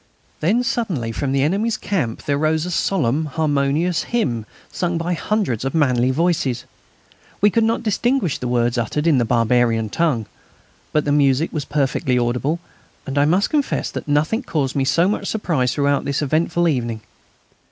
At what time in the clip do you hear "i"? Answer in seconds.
13.15-13.25